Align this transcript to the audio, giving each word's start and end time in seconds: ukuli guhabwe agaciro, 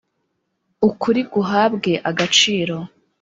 ukuli 0.87 1.21
guhabwe 1.33 1.91
agaciro, 2.09 2.75